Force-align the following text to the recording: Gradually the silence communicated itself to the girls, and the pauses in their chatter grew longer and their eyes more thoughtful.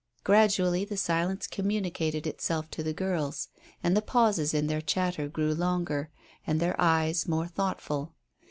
Gradually 0.23 0.83
the 0.83 0.97
silence 0.97 1.45
communicated 1.45 2.25
itself 2.25 2.71
to 2.71 2.81
the 2.81 2.91
girls, 2.91 3.49
and 3.83 3.95
the 3.95 4.01
pauses 4.01 4.51
in 4.51 4.65
their 4.65 4.81
chatter 4.81 5.27
grew 5.27 5.53
longer 5.53 6.09
and 6.47 6.59
their 6.59 6.75
eyes 6.81 7.27
more 7.27 7.45
thoughtful. 7.45 8.15